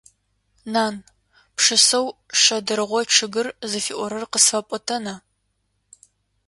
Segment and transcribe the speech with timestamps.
[0.73, 0.95] Нан!
[1.55, 2.07] Пшысэу
[2.41, 5.15] «Шэдыргъо чъыгыр» зыфиӀорэр къысфэпӀотэна?